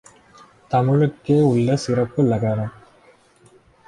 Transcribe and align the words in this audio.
தமிழுக்கே 0.71 1.37
உள்ள 1.41 1.75
சிறப்பு 1.75 2.23
ழ 2.23 2.39
கரம். 2.39 2.73